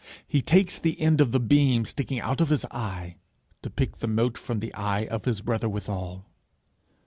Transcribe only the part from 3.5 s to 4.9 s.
to pick the mote from the